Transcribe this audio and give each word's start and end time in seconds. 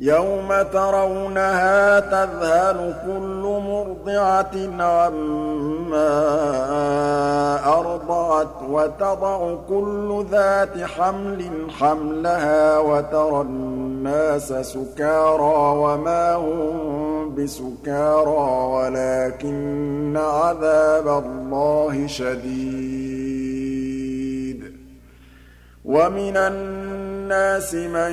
يوم 0.00 0.48
ترونها 0.72 2.00
تذهل 2.00 2.94
كل 3.06 3.60
مرضعة 3.68 4.82
عما 4.82 6.18
أرضعت 7.78 8.62
وتضع 8.68 9.54
كل 9.68 10.24
ذات 10.30 10.82
حمل 10.82 11.50
حملها 11.78 12.78
وترى 12.78 13.40
الناس 13.40 14.52
سكارى 14.52 15.78
وما 15.78 16.34
هم 16.34 17.34
بسكارى 17.34 18.66
ولكن 18.72 20.16
عذاب 20.16 21.08
الله 21.08 22.06
شديد. 22.06 23.08
ومن 25.84 26.36
الناس 26.36 26.87
من 27.74 28.12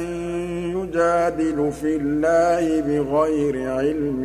يجادل 0.78 1.72
في 1.72 1.96
الله 1.96 2.82
بغير 2.82 3.72
علم 3.72 4.22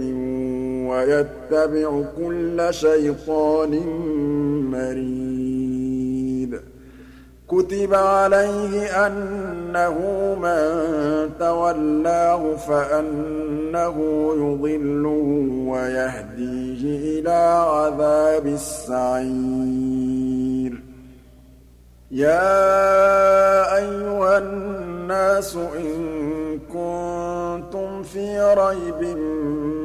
ويتبع 0.89 2.03
كل 2.17 2.67
شيطان 2.71 3.73
مريد. 4.71 6.61
كتب 7.49 7.95
عليه 7.95 9.07
أنه 9.07 9.97
من 10.43 11.31
تولاه 11.39 12.57
فأنه 12.57 13.97
يضله 14.37 15.49
ويهديه 15.67 17.21
إلى 17.21 17.41
عذاب 17.71 18.47
السعير. 18.47 19.71
يا 22.11 23.77
أيها 23.77 24.39
الناس 25.11 25.57
إن 25.57 26.59
كنتم 26.69 28.03
في 28.03 28.55
ريب 28.59 29.19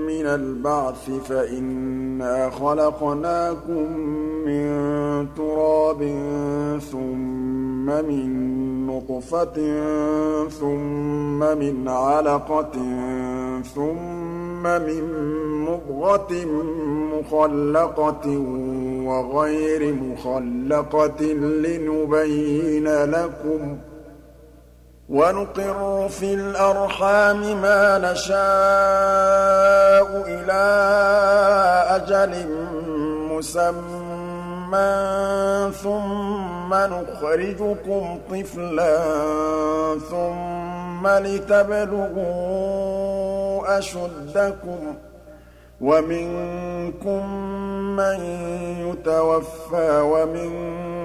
من 0.07 0.25
البعث 0.25 1.09
فإنا 1.09 2.49
خلقناكم 2.49 3.97
من 4.45 4.67
تراب 5.37 6.01
ثم 6.91 7.85
من 7.85 8.87
نطفة 8.87 9.55
ثم 10.49 11.39
من 11.39 11.87
علقة 11.87 12.71
ثم 13.75 14.63
من 14.63 15.03
مضغة 15.65 16.45
مخلقة 17.13 18.37
وغير 19.05 19.93
مخلقة 19.93 21.23
لنبين 21.33 22.87
لكم 22.87 23.77
ۖ 23.91 23.94
وَنُقِرُّ 25.09 26.07
فِي 26.09 26.33
الْأَرْحَامِ 26.33 27.61
مَا 27.61 27.97
نَشَاءُ 28.11 28.37
إِلَىٰ 30.27 30.65
أَجَلٍ 31.95 32.47
مُّسَمًّى 33.29 34.91
ثُمَّ 35.83 36.73
نُخْرِجُكُمْ 36.73 38.19
طِفْلًا 38.31 38.97
ثُمَّ 40.09 41.07
لِتَبْلُغُوا 41.07 42.17
أَشُدَّكُمْ 43.77 44.93
ۖ 44.93 44.95
وَمِنكُم 45.81 47.21
مَّن 47.95 48.19
يُتَوَفَّىٰ 48.89 50.01
وَمِنكُم 50.01 51.04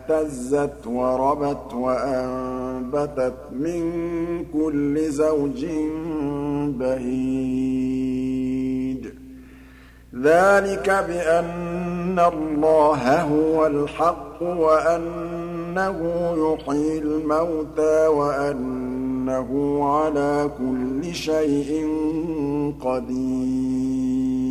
اهْتَزَّتْ 0.11 0.87
وَرَبَتْ 0.87 1.73
وَأَنبَتَتْ 1.73 3.33
مِن 3.51 3.81
كُلِّ 4.53 5.11
زَوْجٍ 5.11 5.65
بَهِيجٍ. 6.79 8.01
ذَٰلِكَ 10.15 10.89
بِأَنَّ 11.07 12.19
اللَّهَ 12.19 13.21
هُوَ 13.21 13.67
الْحَقُّ 13.67 14.43
وَأَنَّهُ 14.43 15.97
يُحْيِي 16.37 16.99
الْمَوْتَىٰ 16.99 18.07
وَأَنَّهُ 18.07 19.49
عَلَىٰ 19.85 20.49
كُلِّ 20.57 21.15
شَيْءٍ 21.15 21.87
قَدِيرٌ. 22.81 24.50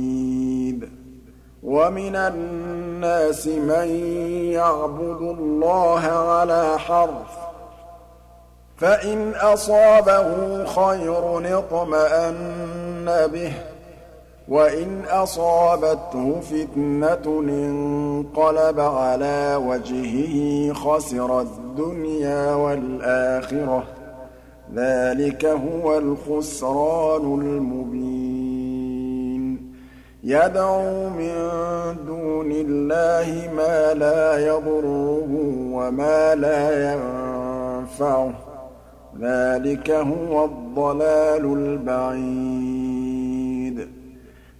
وَمِنَ 1.63 2.15
النَّاسِ 2.15 3.47
مَن 3.47 3.87
يَعْبُدُ 4.53 5.21
اللَّهَ 5.21 6.01
عَلَىٰ 6.01 6.79
حَرْفٍ 6.79 7.11
ۖ 7.11 7.41
فَإِنْ 8.77 9.33
أَصَابَهُ 9.35 10.65
خَيْرٌ 10.65 11.57
اطْمَأَنَّ 11.57 13.05
بِهِ 13.05 13.49
ۖ 13.49 13.53
وَإِنْ 14.47 15.01
أَصَابَتْهُ 15.09 16.39
فِتْنَةٌ 16.41 17.25
انقَلَبَ 17.25 18.79
عَلَىٰ 18.79 19.55
وَجْهِهِ 19.55 20.73
خَسِرَ 20.73 21.41
الدُّنْيَا 21.41 22.55
وَالْآخِرَةَ 22.55 23.79
ۚ. 23.79 23.85
ذَٰلِكَ 24.75 25.45
هُوَ 25.45 25.97
الْخُسْرَانُ 25.97 27.41
الْمُبِينُ. 27.41 28.30
يَدْعُو 30.23 31.09
مِن 31.09 31.33
دُونِ 32.07 32.51
اللَّهِ 32.51 33.53
مَا 33.55 33.93
لَا 33.93 34.47
يَضُرُّهُ 34.47 35.29
وَمَا 35.73 36.35
لَا 36.35 36.93
يَنفَعُهُ 36.93 38.29
ۚ. 38.29 38.35
ذَٰلِكَ 39.21 39.91
هُوَ 39.91 40.45
الضَّلَالُ 40.45 41.45
الْبَعِيدُ. 41.45 42.21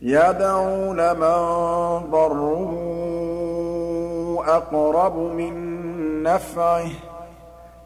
يَدْعُو 0.02 0.94
لَمَن 0.94 1.38
ضَرُّهُ 2.12 2.76
أَقْرَبُ 4.48 5.18
مِن 5.18 5.54
نَّفْعِهِ 6.24 6.88
ۚ. 6.88 7.04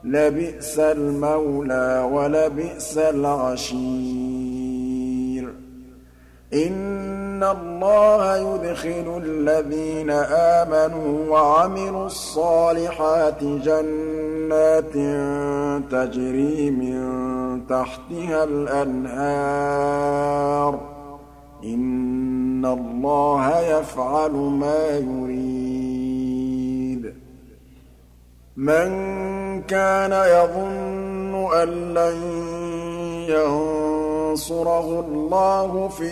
لَبِئْسَ 0.03 0.79
الْمَوْلَىٰ 0.79 2.09
وَلَبِئْسَ 2.11 2.97
الْعَشِيرُ. 2.97 3.85
إِنَّ 6.53 6.94
اللَّهَ 7.43 8.37
يُدْخِلُ 8.37 9.21
الَّذِينَ 9.23 10.09
آمَنُوا 10.59 11.29
وَعَمِلُوا 11.29 12.05
الصَّالِحَاتِ 12.05 13.43
جَنَّاتٍ 13.43 14.93
تَجْرِي 15.91 16.71
مِن 16.71 17.67
تَحْتِهَا 17.67 18.43
الْأَنْهَارُ 18.43 19.95
ۚ 20.75 20.79
إِنَّ 21.63 22.65
اللَّهَ 22.65 23.59
يَفْعَلُ 23.59 24.31
مَا 24.31 24.97
يُرِيدُ 24.97 26.05
مَن 28.57 28.87
كَانَ 29.61 30.11
يَظُنُّ 30.11 31.49
أَن 31.53 31.69
لَّن 31.93 32.17
يَنصُرَهُ 33.29 34.99
اللَّهُ 34.99 35.87
فِي 35.87 36.11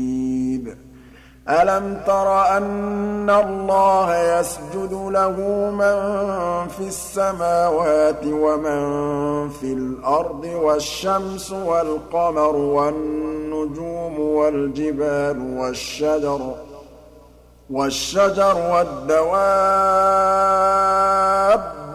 أَلَمْ 1.49 2.01
تَرَ 2.07 2.57
أَنَّ 2.57 3.29
اللَّهَ 3.29 4.39
يَسْجُدُ 4.39 4.93
لَهُ 4.93 5.35
مَن 5.71 6.67
فِي 6.67 6.87
السَّمَاوَاتِ 6.87 8.25
وَمَن 8.25 9.49
فِي 9.49 9.73
الْأَرْضِ 9.73 10.45
وَالشَّمْسُ 10.45 11.51
وَالْقَمَرُ 11.51 12.55
وَالنُّجُومُ 12.55 14.19
وَالْجِبَالُ 14.19 15.57
وَالشَّجَرُ 15.57 16.55
وَالشَّجَرُ 17.69 18.57
وَالدَّوَابُّ 18.71 19.41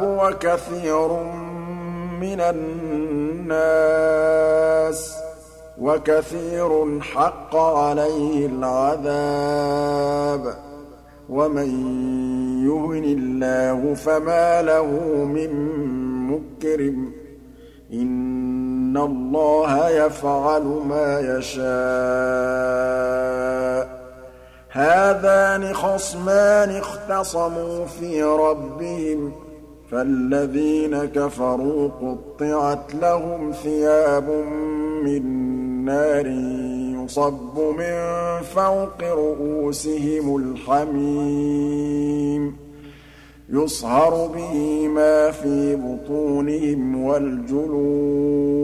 وَكَثِيرٌ 0.01 1.09
مِّنَ 2.21 2.41
النَّاسِ 2.41 3.97
وَكَثِيرٌ 5.81 7.01
حَقَّ 7.01 7.57
عَلَيْهِ 7.57 8.47
الْعَذَابُ 8.47 10.45
ۗ. 10.45 10.57
وَمَن 11.29 11.69
يُهِنِ 12.67 13.05
اللَّهُ 13.05 13.95
فَمَا 13.95 14.63
لَهُ 14.63 14.87
مِن 15.25 15.51
مُّكْرِمٍ 16.31 17.13
ۚ. 17.13 17.15
إِنَّ 17.93 18.97
اللَّهَ 18.97 19.89
يَفْعَلُ 19.89 20.63
مَا 20.63 21.39
يَشَاءُ. 21.39 21.67
هَٰذَانِ 24.73 25.75
خَصْمَانِ 25.75 26.71
اخْتَصَمُوا 26.71 27.85
فِي 27.85 28.23
رَبِّهِمْ 28.23 29.31
ۖ. 29.31 29.33
فَالَّذِينَ 29.91 31.05
كَفَرُوا 31.05 31.89
قُطِّعَتْ 31.89 32.95
لَهُمْ 32.95 33.53
ثِيَابٌ 33.53 34.31
مِّن 35.05 35.46
نَّارٍ 35.87 36.27
يُصَبُّ 36.99 37.57
مِن 37.79 37.95
فَوْقِ 38.43 39.01
رُءُوسِهِمُ 39.03 40.37
الْحَمِيمُ 40.37 42.43
يُصْهَرُ 43.51 44.27
بِهِ 44.27 44.89
مَا 44.89 45.31
فِي 45.31 45.77
بُطُونِهِمْ 45.77 47.05
وَالْجُلُودُ 47.05 48.57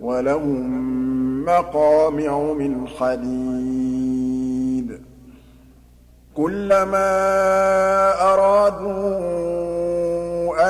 وَلَهُم 0.00 0.88
مَّقَامِعُ 1.44 2.52
مِنْ 2.52 2.88
حَدِيدٍ 2.88 5.00
كُلَّمَا 6.36 7.10
أَرَادُوا 8.32 9.58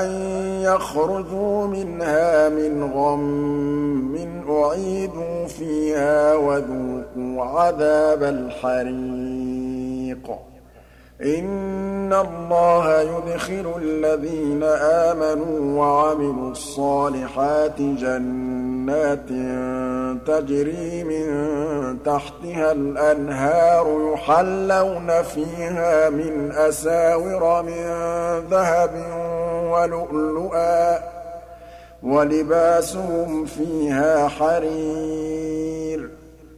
أَن 0.03 0.38
يَخْرُجُوا 0.75 1.67
مِنْهَا 1.67 2.49
مِنْ 2.49 2.93
غَمٍّ 2.93 4.15
أُعِيدُوا 4.51 5.47
فِيهَا 5.47 6.35
وَذُوقُوا 6.35 7.45
عَذَابَ 7.45 8.23
الْحَرِيقِ. 8.23 8.89
إِنَّ 11.23 12.13
اللَّهَ 12.13 13.01
يُدْخِلُ 13.01 13.73
الَّذِينَ 13.83 14.63
آمَنُوا 14.63 15.81
وَعَمِلُوا 15.81 16.51
الصَّالِحَاتِ 16.51 17.81
جَنَّاتٍ 17.81 19.29
تَجْرِي 20.27 21.05
مِن 21.05 21.27
تَحْتِهَا 22.03 22.73
الْأَنْهَارُ 22.73 24.13
يُحَلَّوْنَ 24.13 25.23
فِيهَا 25.23 26.11
مِنْ 26.11 26.53
أَسَاوِرَ 26.53 27.63
مِن 27.63 27.85
ذَهَبٍ 28.51 28.91
وَلُؤْلُؤًا 29.71 30.99
وَلِبَاسُهُمْ 32.03 33.45
فِيهَا 33.45 34.29
حَرِيرٌ 34.29 36.18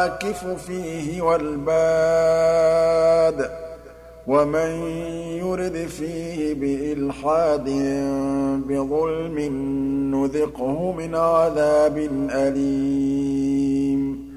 الْعَاكِفُ 0.00 0.46
فِيهِ 0.66 1.22
وَالْبَادِ 1.22 1.72
ۚ 3.42 3.50
وَمَن 4.26 4.70
يُرِدْ 5.38 5.86
فِيهِ 5.86 6.54
بِإِلْحَادٍ 6.54 7.64
بِظُلْمٍ 8.68 9.38
نُّذِقْهُ 10.14 10.92
مِنْ 10.92 11.14
عَذَابٍ 11.14 11.96
أَلِيمٍ. 12.30 14.30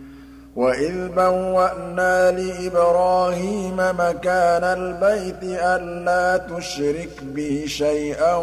وَإِذْ 0.55 1.07
بَوَّأْنَا 1.07 2.31
لِإِبْرَاهِيمَ 2.31 3.77
مَكَانَ 3.77 4.63
الْبَيْتِ 4.63 5.43
أَلَّا 5.43 6.37
تُشْرِكْ 6.37 7.23
بِي 7.23 7.67
شَيْئًا 7.67 8.35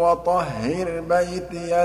وَطَهِّرْ 0.00 1.00
بَيْتِيَ 1.00 1.84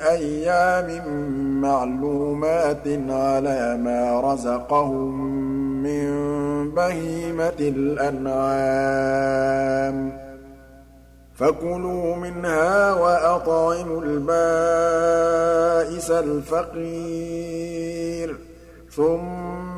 أَيَّامٍ 0.00 0.88
مَّعْلُومَاتٍ 1.60 2.88
عَلَىٰ 3.08 3.76
مَا 3.84 4.20
رَزَقَهُم 4.20 5.12
مِّن 5.82 6.10
بَهِيمَةِ 6.74 7.60
الْأَنْعَامِ 7.60 8.50
ۖ. 10.10 10.12
فَكُلُوا 11.34 12.16
مِنْهَا 12.16 12.94
وَأَطْعِمُوا 12.94 14.02
الْبَائِسَ 14.02 15.30
الْفَقِيرَ 16.10 17.30
ثُمَّ 18.90 19.59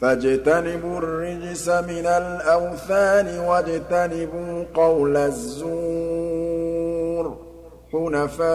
فَاجْتَنِبُوا 0.00 0.98
الرِّجْسَ 0.98 1.68
مِنَ 1.68 2.06
الْأَوْثَانِ 2.06 3.38
وَاجْتَنِبُوا 3.38 4.64
قَوْلَ 4.74 5.16
الزُّورِ 5.16 6.70
حُنَفَاءَ 7.92 8.50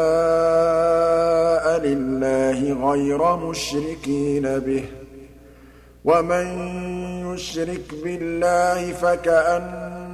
لِلَّهِ 1.80 2.90
غَيْرَ 2.90 3.36
مُشْرِكِينَ 3.36 4.60
بِهِ 4.60 4.82
ۚ 4.82 4.86
وَمَن 6.06 6.48
يُشْرِكْ 7.34 7.94
بِاللَّهِ 8.04 8.94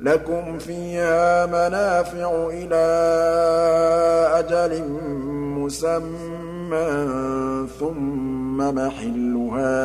لَكُمْ 0.00 0.58
فِيهَا 0.58 1.46
مَنَافِعُ 1.46 2.48
إِلَىٰ 2.52 2.88
أَجَلٍ 4.38 4.82
مُّسَمًّى 5.58 6.86
ثُمَّ 7.80 8.56
مَحِلُّهَا 8.56 9.78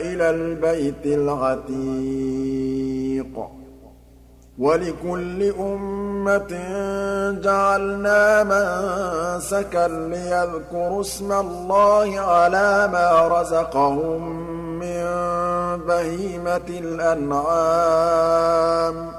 إِلَى 0.00 0.30
الْبَيْتِ 0.30 1.06
الْعَتِيقِ. 1.06 2.38
وَلِكُلِّ 4.58 5.54
أُمَّةٍ 5.60 6.52
جَعَلْنَا 7.40 8.44
مَنسَكًا 8.44 9.88
لِّيَذْكُرُوا 9.88 11.00
اسْمَ 11.00 11.32
اللَّهِ 11.32 12.20
عَلَىٰ 12.20 12.88
مَا 12.92 13.28
رَزَقَهُم 13.28 14.67
مِّن 14.80 15.04
بَهِيمَةِ 15.86 16.68
الْأَنْعَامِ 16.84 18.16
ۖ 19.10 19.14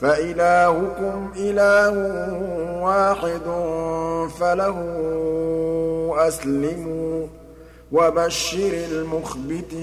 فَإِلَٰهُكُمْ 0.00 1.32
إِلَٰهٌ 1.36 1.94
وَاحِدٌ 2.84 3.46
فَلَهُ 4.40 4.78
أَسْلِمُوا 6.28 7.26
ۗ 7.26 7.28
وَبَشِّرِ 7.92 8.72
الْمُخْبِتِينَ 8.90 9.82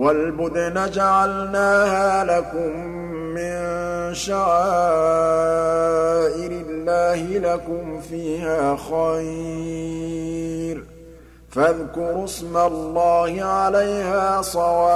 وَالْبُدْنَ 0.00 0.90
جَعَلْنَاهَا 0.90 2.24
لَكُم 2.24 2.76
مِّن 3.34 3.54
شَعَائِرِ 4.14 4.60
اللَّهِ 6.50 7.38
لَكُمْ 7.38 8.00
فِيهَا 8.00 8.76
خَيْرٌ 8.76 10.78
ۖ. 10.78 10.80
فاذكروا 11.54 12.24
اسم 12.24 12.56
الله 12.56 13.44
عليها 13.44 14.42
صواف. 14.42 14.90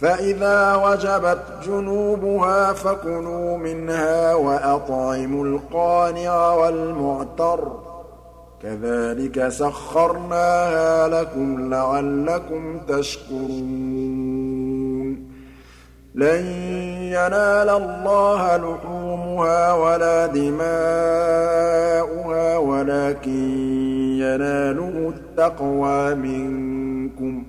فإذا 0.00 0.74
وجبت 0.74 1.38
جنوبها 1.66 2.72
فكلوا 2.72 3.56
منها 3.56 4.34
وأطعموا 4.34 5.44
القانع 5.44 6.52
والمعتر. 6.52 7.83
كذلك 8.64 9.48
سخرناها 9.48 11.08
لكم 11.08 11.74
لعلكم 11.74 12.80
تشكرون. 12.88 14.14
لن 16.14 16.46
ينال 17.00 17.68
الله 17.68 18.56
لحومها 18.56 19.72
ولا 19.72 20.26
دماؤها 20.26 20.66
ولكن 22.56 23.30
يناله 24.18 25.12
التقوى 25.16 26.14
منكم. 26.14 27.44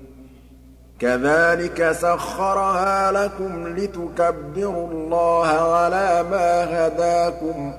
كذلك 1.00 1.92
سخرها 1.92 3.12
لكم 3.12 3.68
لتكبروا 3.68 4.88
الله 4.92 5.48
على 5.48 6.24
ما 6.32 6.88
هداكم. 6.88 7.74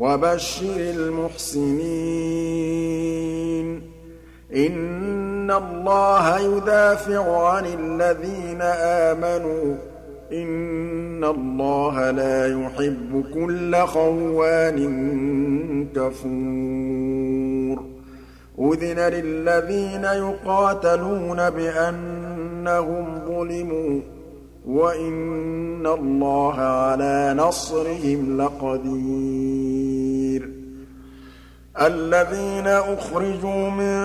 وبشر 0.00 0.76
المحسنين. 0.76 1.96
إن 4.56 5.50
الله 5.50 6.38
يدافع 6.38 7.48
عن 7.48 7.66
الذين 7.66 8.62
آمنوا. 8.62 9.74
إِنَّ 10.32 11.24
اللَّهَ 11.24 12.10
لَا 12.10 12.46
يُحِبُّ 12.46 13.24
كُلَّ 13.34 13.76
خَوَّانٍ 13.86 14.78
كَفُورٍ. 15.96 17.84
أُذِنَ 18.58 19.00
لِلَّذِينَ 19.00 20.04
يُقَاتَلُونَ 20.04 21.50
بِأَنَّهُمْ 21.50 23.18
ظُلِمُوا. 23.26 24.15
وَإِنَّ 24.66 25.86
اللَّهَ 25.86 26.60
عَلَىٰ 26.60 27.34
نَصْرِهِمْ 27.38 28.42
لَقَدِيرٌ. 28.42 30.50
الَّذِينَ 31.80 32.66
أُخْرِجُوا 32.66 33.70
مِن 33.70 33.96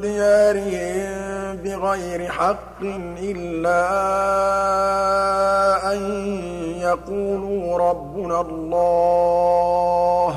دِيَارِهِم 0.00 1.56
بِغَيْرِ 1.56 2.28
حَقٍّ 2.28 2.80
إِلَّا 3.22 3.86
أَن 5.92 5.98
يَقُولُوا 6.80 7.78
رَبُّنَا 7.78 8.40
اللَّهُ 8.40 10.32
ۗ 10.32 10.36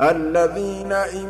الَّذِينَ 0.00 0.92
إِن 0.92 1.26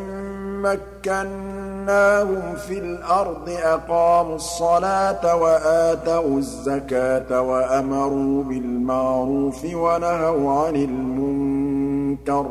مَّكَّنَّاهُمْ 0.62 2.54
فِي 2.54 2.78
الْأَرْضِ 2.78 3.49
أَقَامُوا 3.49 4.37
الصَّلَاةَ 4.37 5.37
وَآتَوُا 5.37 6.38
الزَّكَاةَ 6.38 7.40
وَأَمَرُوا 7.40 8.44
بِالْمَعْرُوفِ 8.44 9.64
وَنَهَوْا 9.64 10.66
عَنِ 10.66 10.76
الْمُنكَرِ 10.76 12.42
ۗ 12.42 12.49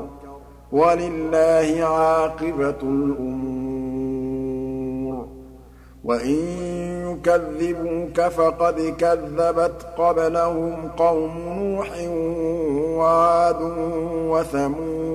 وَلِلَّهِ 0.72 1.86
عَاقِبَةُ 1.86 2.82
الْأُمُورِ. 2.84 3.76
وَإِن 6.04 6.40
يُكَذِّبُوكَ 7.08 8.22
فَقَدْ 8.22 8.96
كَذَّبَتْ 8.98 9.86
قَبْلَهُمْ 9.98 10.76
قَوْمُ 10.98 11.32
نُوحٍ 11.38 11.90
وَعَادٌ 13.00 13.62
وَثَمُودُ 14.32 15.15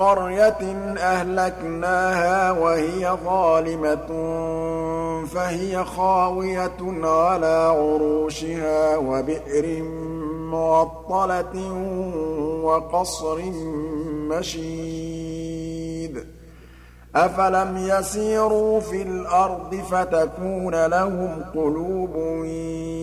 قَرْيَةٍ 0.00 0.62
أَهْلَكْنَاهَا 0.98 2.52
وَهِيَ 2.52 3.04
ظَالِمَةٌ 3.24 4.10
فَهِيَ 5.26 5.84
خَاوِيَةٌ 5.84 6.80
عَلَىٰ 7.04 7.58
عُرُوشِهَا 7.78 8.96
وَبِئْرٍ 8.96 9.82
مُّعَطَّلَةٍ 10.52 11.56
وَقَصْرٍ 12.64 13.38
مَّشِيدٍ. 14.32 16.14
أَفَلَمْ 17.16 17.76
يَسِيرُوا 17.76 18.80
فِي 18.80 19.02
الْأَرْضِ 19.02 19.74
فَتَكُونَ 19.74 20.86
لَهُمْ 20.86 21.44
قُلُوبٌ 21.54 22.44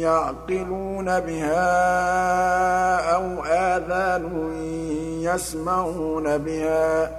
يَعْقِلُونَ 0.02 1.20
بِهَا 1.20 1.66
أَوْ 3.16 3.44
آذَانٌ 3.44 4.52
يَسْمَعُونَ 5.22 6.38
بِهَا 6.38 7.06
ۖ 7.06 7.10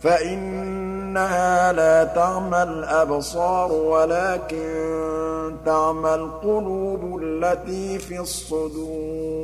فَإِنَّهَا 0.00 1.72
لَا 1.72 2.04
تَعْمَى 2.04 2.62
الْأَبْصَارُ 2.62 3.72
وَلَٰكِن 3.72 5.56
تَعْمَى 5.66 6.14
الْقُلُوبُ 6.14 7.18
الَّتِي 7.22 7.98
فِي 7.98 8.20
الصُّدُورِ 8.20 9.38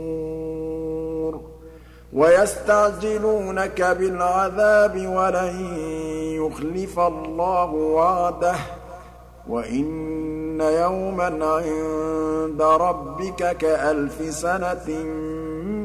وَيَسْتَعْجِلُونَكَ 2.13 3.83
بِالْعَذَابِ 3.83 5.07
وَلَن 5.07 6.14
يُخْلِفَ 6.47 6.99
اللَّهُ 6.99 7.71
وَعْدَهُ 7.73 8.55
ۚ 8.55 8.59
وَإِنَّ 9.49 10.61
يَوْمًا 10.61 11.47
عِندَ 11.47 12.63
رَبِّكَ 12.63 13.57
كَأَلْفِ 13.57 14.35
سَنَةٍ 14.35 14.89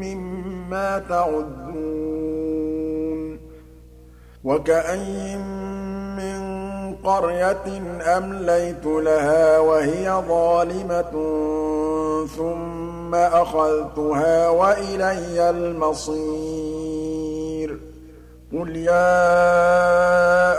مِّمَّا 0.04 1.00
تَعُدُّونَ 1.10 2.40
وَكَأَيِّن 4.44 5.42
مِّن 6.20 6.40
قَرْيَةٍ 7.04 7.68
أَمْلَيْتُ 8.18 8.86
لَهَا 8.86 9.60
وَهِيَ 9.60 10.24
ظَالِمَةٌ 10.28 11.14
ثُمَّ 12.38 13.16
أَخَذْتُهَا 13.16 14.50
وَإِلَيَّ 14.50 15.50
الْمَصِيرُ 15.50 16.79
قُلْ 18.54 18.76
يَا 18.76 19.14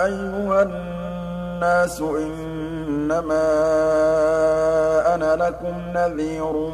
أَيُّهَا 0.07 0.63
النَّاسُ 0.63 2.01
إِنَّمَا 2.01 3.47
أَنَا 5.15 5.37
لَكُمْ 5.37 5.75
نَذِيرٌ 5.95 6.71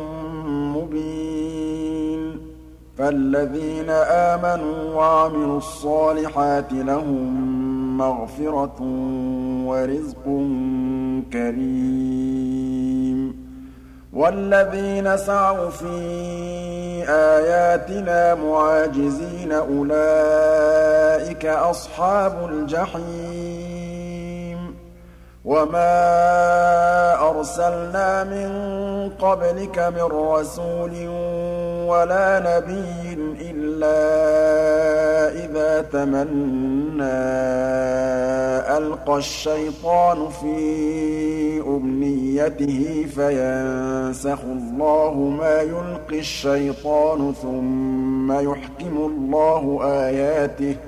مُّبِينٌ 0.76 2.40
فَالَّذِينَ 2.98 3.90
آمَنُوا 3.90 4.94
وَعَمِلُوا 4.94 5.58
الصَّالِحَاتِ 5.58 6.72
لَهُم 6.72 7.56
مَّغْفِرَةٌ 7.98 8.82
وَرِزْقٌ 9.66 10.24
كَرِيمٌ 11.32 12.66
وَالَّذِينَ 14.16 15.16
سَعَوْا 15.16 15.70
فِي 15.70 17.04
آيَاتِنَا 17.08 18.34
مُعَاجِزِينَ 18.34 19.52
أُولَٰئِكَ 19.52 21.46
أَصْحَابُ 21.46 22.48
الْجَحِيمِ 22.50 23.76
وَمَا 25.44 25.92
أَرْسَلْنَا 27.30 28.24
مِن 28.24 28.50
قَبْلِكَ 29.20 29.78
مِن 29.78 30.02
رَّسُولٍ 30.02 31.08
وَلَا 31.88 32.28
نَبِيٍّ 32.48 33.18
إِلَّا 33.40 34.75
إِذَا 35.28 35.82
تَمَنَّىٰ 35.92 37.04
أَلْقَى 38.78 39.16
الشَّيْطَانُ 39.18 40.28
فِي 40.28 40.56
أُمْنِيَّتِهِ 41.60 43.06
فَيَنسَخُ 43.16 44.40
اللَّهُ 44.44 45.14
مَا 45.40 45.60
يُلْقِي 45.60 46.18
الشَّيْطَانُ 46.18 47.32
ثُمَّ 47.42 48.32
يُحْكِمُ 48.32 48.96
اللَّهُ 48.96 49.80
آيَاتِهِ 49.82 50.72
ۗ 50.74 50.78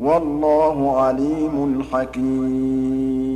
وَاللَّهُ 0.00 0.76
عَلِيمٌ 1.02 1.82
حَكِيمٌ. 1.92 3.35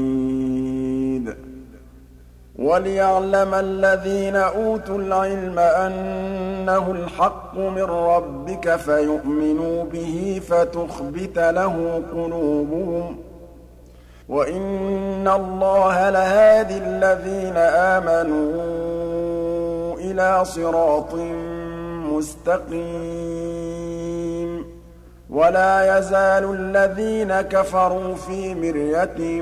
وَلِيَعْلَمَ 2.61 3.53
الَّذِينَ 3.53 4.35
أُوتُوا 4.35 4.97
الْعِلْمَ 4.97 5.59
أَنَّهُ 5.59 6.91
الْحَقُّ 6.91 7.57
مِن 7.57 7.83
رَّبِّكَ 7.83 8.75
فَيُؤْمِنُوا 8.75 9.83
بِهِ 9.83 10.41
فَتُخْبِتَ 10.49 11.37
لَهُ 11.39 12.01
قُلُوبُهُمْ 12.13 13.15
ۗ 13.15 13.17
وَإِنَّ 14.29 15.27
اللَّهَ 15.27 16.09
لَهَادِ 16.09 16.71
الَّذِينَ 16.71 17.57
آمَنُوا 17.97 18.61
إِلَىٰ 19.99 20.45
صِرَاطٍ 20.45 21.13
مُّسْتَقِيمٍ 22.11 23.31
وَلَا 25.29 25.97
يَزَالُ 25.97 26.43
الَّذِينَ 26.59 27.41
كَفَرُوا 27.41 28.15
فِي 28.15 28.55
مِرْيَةٍ 28.55 29.41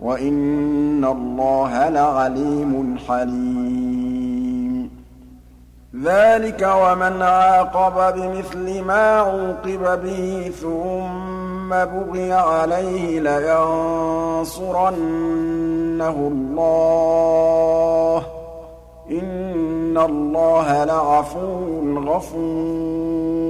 وَإِنَّ 0.00 1.04
اللَّهَ 1.04 1.88
لَعَلِيمٌ 1.88 2.98
حَلِيمٌ. 3.08 4.90
ذَٰلِكَ 6.02 6.62
وَمَنْ 6.82 7.22
عَاقَبَ 7.22 8.14
بِمِثْلِ 8.18 8.82
مَا 8.82 9.18
عُوقِبَ 9.18 10.00
بِهِ 10.04 10.52
ثُمَّ 10.62 11.68
بُغِيَ 11.70 12.32
عَلَيْهِ 12.32 13.20
لَيَنصُرَنَّهُ 13.20 14.70
اللَّهُ 16.32 18.20
ۗ. 18.20 18.35
إِنَّ 19.10 19.98
اللَّهَ 19.98 20.84
لَعَفُوٌّ 20.84 21.98
غَفُورٌ. 21.98 23.46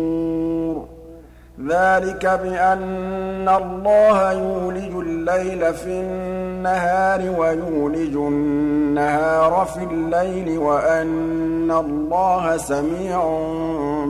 ذَٰلِكَ 1.66 2.26
بِأَنَّ 2.26 3.48
اللَّهَ 3.48 4.32
يُولِجُ 4.32 4.94
اللَّيْلَ 4.94 5.74
فِي 5.74 5.90
النَّهَارِ 5.90 7.40
وَيُولِجُ 7.40 8.16
النَّهَارَ 8.16 9.64
فِي 9.64 9.84
اللَّيْلِ 9.84 10.58
وَأَنَّ 10.58 11.70
اللَّهَ 11.70 12.56
سَمِيعٌ 12.56 13.38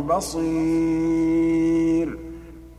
بَصِيرٌ. 0.08 2.25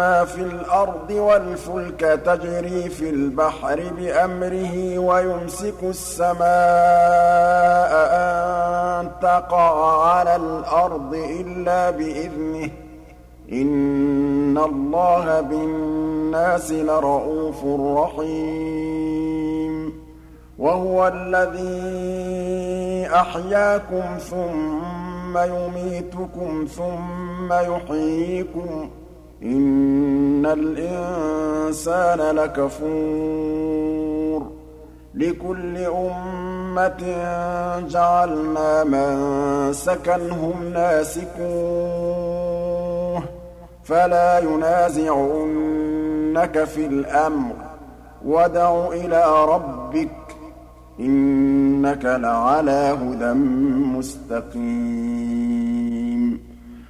مَّا 0.00 0.24
فِي 0.24 0.40
الْأَرْضِ 0.40 1.10
وَالْفُلْكَ 1.10 2.20
تَجْرِي 2.26 2.88
فِي 2.88 3.10
الْبَحْرِ 3.10 3.80
بِأَمْرِهِ 3.98 4.98
وَيُمْسِكُ 4.98 5.82
السَّمَاءَ 5.82 6.40
أَن 8.12 9.10
تَقَعَ 9.22 10.06
عَلَى 10.08 10.36
الْأَرْضِ 10.36 11.14
إِلَّا 11.14 11.90
بِإِذْنِهِ 11.90 12.66
ۗ. 12.66 12.70
إِنَّ 13.52 14.58
اللَّهَ 14.58 15.40
بِالنَّاسِ 15.40 16.72
لَرَءُوفٌ 16.72 17.64
رَّحِيمٌ. 17.98 19.92
وَهُوَ 20.58 21.08
الَّذِي 21.08 23.06
أَحْيَاكُمْ 23.14 24.18
ثُمَّ 24.18 25.38
يُمِيتُكُمْ 25.38 26.66
ثُمَّ 26.76 27.52
يُحْيِيكُمْ 27.52 28.90
ۗ 28.96 28.99
إِنَّ 29.42 30.46
الْإِنسَانَ 30.46 32.36
لَكَفُورٌ 32.36 33.80
لِكُلِّ 35.14 35.76
أُمَّةٍ 35.76 37.02
جَعَلْنَا 37.88 38.84
مَنسَكًا 38.84 40.16
هُمْ 40.16 40.64
نَاسِكُوهُ 40.72 41.40
فَلَا 43.84 44.38
يُنَازِعُنَّكَ 44.38 45.84
فِي 46.64 46.86
الْأَمْرِ 46.86 47.54
وَادْعُ 48.24 48.88
إِلَىٰ 48.92 49.44
رَبِّكَ 49.44 50.08
ۖ 50.08 50.32
إِنَّكَ 51.00 52.04
لَعَلَىٰ 52.04 52.96
هُدًى 53.02 53.32
مُّسْتَقِيمٍ 53.96 55.29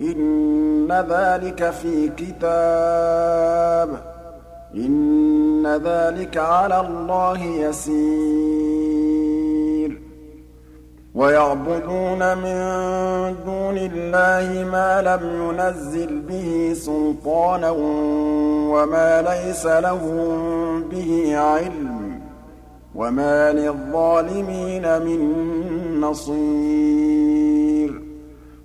إِنَّ 0.00 0.92
ذَٰلِكَ 0.92 1.70
فِي 1.70 2.08
كِتَابٍ 2.08 3.88
ۚ. 3.96 4.00
إِنَّ 4.74 5.66
ذَٰلِكَ 5.66 6.36
عَلَى 6.36 6.80
اللَّهِ 6.80 7.44
يَسِيرٌ. 7.44 7.98
وَيَعْبُدُونَ 11.14 12.36
مِن 12.38 12.58
دُونِ 13.46 13.78
اللَّهِ 13.78 14.64
مَا 14.64 15.02
لَمْ 15.02 15.50
يُنَزِّلْ 15.50 16.20
بِهِ 16.28 16.74
سُلْطَانًا 16.74 17.70
وَمَا 18.70 19.22
لَيْسَ 19.22 19.66
لَهُم 19.66 20.82
بِهِ 20.82 21.36
عِلْمٌ 21.36 22.18
ۗ 22.18 22.22
وَمَا 22.94 23.52
لِلظَّالِمِينَ 23.52 25.02
مِن 25.02 25.20
نَّصِيرٍ. 26.00 27.27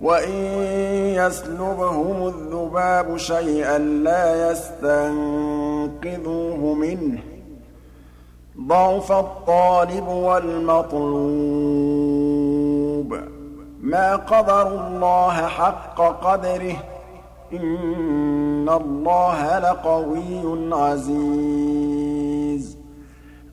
وَإِن 0.00 0.32
يَسْلُبْهُمُ 1.14 2.26
الذُّبَابُ 2.26 3.16
شَيْئًا 3.16 3.78
لَّا 3.78 4.50
يَسْتَنقِذُوهُ 4.50 5.14
مِنْهُ 6.74 7.18
ۚ 7.18 7.22
ضَعُفَ 8.68 9.12
الطَّالِبُ 9.12 10.08
وَالْمَطْلُوبُ 10.08 11.06
مَا 13.80 14.16
قَدَرُوا 14.16 14.80
اللَّهَ 14.86 15.46
حَقَّ 15.46 16.00
قَدْرِهِ 16.00 16.76
ۗ 16.76 16.78
إِنَّ 17.52 18.68
اللَّهَ 18.68 19.58
لَقَوِيٌّ 19.58 20.68
عَزِيزٌ 20.72 22.75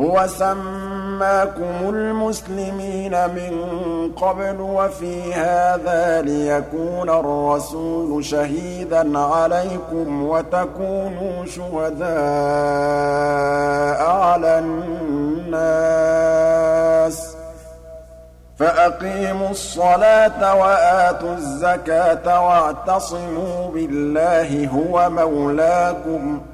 هُوَ 0.00 0.26
سَمَّاكُمُ 0.26 1.88
الْمُسْلِمِينَ 1.88 3.10
مِن 3.10 3.52
قَبْلُ 4.16 4.60
وَفِي 4.60 5.34
هَٰذَا 5.34 6.22
لِيَكُونَ 6.22 7.10
الرَّسُولُ 7.10 8.24
شَهِيدًا 8.24 9.18
عَلَيْكُمْ 9.18 10.22
وَتَكُونُوا 10.22 11.44
شُهَدَاءَ 11.46 12.10
عَلَى 14.10 14.58
النَّاسِ 14.58 15.76
ۚ. 17.34 17.36
فَأَقِيمُوا 18.58 19.50
الصَّلَاةَ 19.50 20.54
وَآتُوا 20.54 21.34
الزَّكَاةَ 21.34 22.40
وَاعْتَصِمُوا 22.46 23.68
بِاللَّهِ 23.74 24.68
هُوَ 24.68 25.10
مَوْلَاكُمْ 25.10 26.38
ۖ. 26.38 26.53